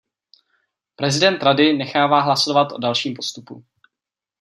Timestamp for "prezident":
0.95-1.43